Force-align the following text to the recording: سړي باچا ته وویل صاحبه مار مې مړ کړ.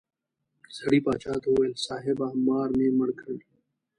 سړي 0.77 0.99
باچا 1.05 1.33
ته 1.41 1.47
وویل 1.51 1.73
صاحبه 1.87 2.27
مار 2.45 2.69
مې 2.77 2.89
مړ 2.97 3.09
کړ. 3.21 3.35